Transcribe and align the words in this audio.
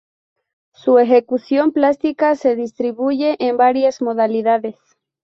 Su 0.73 0.97
ejecución 0.97 1.73
plástica 1.73 2.35
se 2.35 2.55
distribuye 2.55 3.35
en 3.37 3.55
varias 3.57 4.01
modalidades. 4.01 4.75